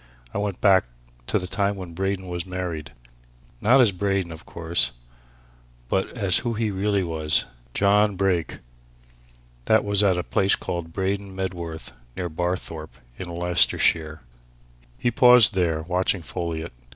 I 0.33 0.39
went 0.39 0.59
back 0.61 0.85
to 1.27 1.37
the 1.37 1.45
time 1.45 1.75
when 1.75 1.93
Braden 1.93 2.27
was 2.27 2.43
married. 2.43 2.91
Not 3.61 3.79
as 3.79 3.91
Braden, 3.91 4.31
of 4.31 4.47
course 4.47 4.93
but 5.89 6.09
as 6.17 6.37
who 6.39 6.55
he 6.55 6.71
really 6.71 7.03
was 7.03 7.45
John 7.75 8.15
Brake. 8.15 8.57
That 9.65 9.85
was 9.85 10.01
at 10.01 10.17
a 10.17 10.23
place 10.23 10.55
called 10.55 10.91
Braden 10.91 11.35
Medworth, 11.35 11.91
near 12.17 12.29
Barthorpe, 12.29 12.97
in 13.19 13.29
Leicestershire." 13.29 14.21
He 14.97 15.11
paused 15.11 15.53
there, 15.53 15.83
watching 15.83 16.23
Folliot. 16.23 16.73